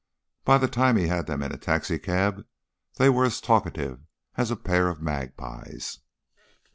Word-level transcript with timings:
By 0.45 0.57
the 0.57 0.67
time 0.67 0.97
he 0.97 1.09
had 1.09 1.27
them 1.27 1.43
in 1.43 1.51
a 1.51 1.59
taxicab 1.59 2.47
they 2.97 3.07
were 3.07 3.25
as 3.25 3.39
talkative 3.39 3.99
as 4.35 4.49
a 4.49 4.55
pair 4.55 4.89
of 4.89 4.99
magpies. 4.99 5.99